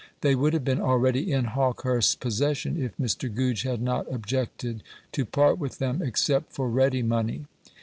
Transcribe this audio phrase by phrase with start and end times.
[0.21, 3.31] They would have been already in Hawkehurst's possession, if Mr.
[3.31, 4.81] Goodge had not objected
[5.11, 7.45] to part with them except for ready money.